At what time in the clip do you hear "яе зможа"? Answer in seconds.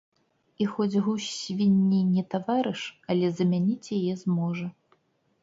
4.01-4.67